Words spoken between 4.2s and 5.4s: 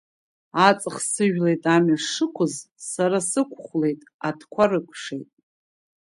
атқәа рыкәшеит.